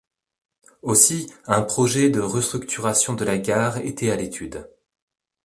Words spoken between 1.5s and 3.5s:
projet de restructuration de la